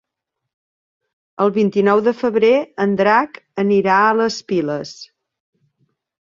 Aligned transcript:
El 1.45 1.53
vint-i-nou 1.57 2.01
de 2.07 2.15
febrer 2.23 2.51
en 2.87 2.97
Drac 3.03 3.39
anirà 3.67 4.01
a 4.09 4.19
les 4.25 4.41
Piles. 4.51 4.99